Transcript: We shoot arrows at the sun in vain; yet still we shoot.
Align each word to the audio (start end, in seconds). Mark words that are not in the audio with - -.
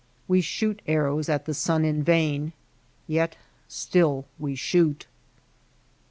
We 0.27 0.41
shoot 0.41 0.81
arrows 0.87 1.29
at 1.29 1.45
the 1.45 1.53
sun 1.53 1.85
in 1.85 2.01
vain; 2.01 2.53
yet 3.07 3.35
still 3.67 4.25
we 4.39 4.55
shoot. 4.55 5.05